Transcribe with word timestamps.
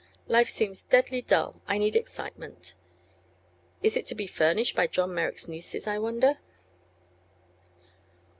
Life 0.25 0.49
seems 0.49 0.81
deadly 0.81 1.21
dull; 1.21 1.61
I 1.67 1.77
need 1.77 1.95
excitement. 1.95 2.73
Is 3.83 3.95
it 3.95 4.07
to 4.07 4.15
be 4.15 4.25
furnished 4.25 4.75
by 4.75 4.87
John 4.87 5.13
Merrick's 5.13 5.47
nieces, 5.47 5.85
I 5.85 5.99
wonder?" 5.99 6.39